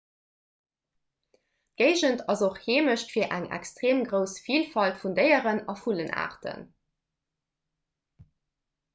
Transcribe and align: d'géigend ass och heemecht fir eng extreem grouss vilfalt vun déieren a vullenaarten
d'géigend 1.81 2.23
ass 2.33 2.39
och 2.47 2.55
heemecht 2.69 3.11
fir 3.17 3.27
eng 3.37 3.45
extreem 3.57 4.01
grouss 4.07 4.33
vilfalt 4.47 4.97
vun 5.03 5.13
déieren 5.19 5.61
a 5.73 5.75
vullenaarten 5.83 6.65